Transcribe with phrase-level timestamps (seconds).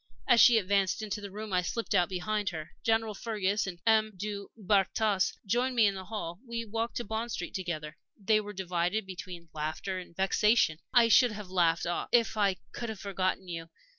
[0.27, 2.71] As she advanced into the room, I slipped out behind her.
[2.81, 4.13] General Fergus and M.
[4.17, 6.39] du Bartas joined me in the hall.
[6.43, 7.95] We walked to Bond Street together.
[8.17, 10.79] They were divided between laughter and vexation.
[10.91, 13.69] I should have laughed if I could have forgotten you.